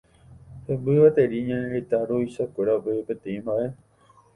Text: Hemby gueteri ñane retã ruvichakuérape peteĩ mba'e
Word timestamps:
Hemby 0.67 0.91
gueteri 1.01 1.37
ñane 1.47 1.67
retã 1.75 1.97
ruvichakuérape 2.09 2.91
peteĩ 3.07 3.39
mba'e 3.43 3.67